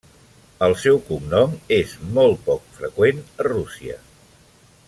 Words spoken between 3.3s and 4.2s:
a Rússia.